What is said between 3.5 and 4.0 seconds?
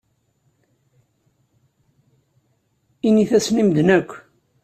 i medden